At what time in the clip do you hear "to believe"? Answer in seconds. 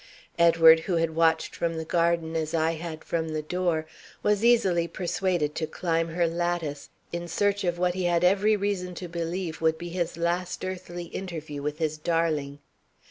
8.95-9.61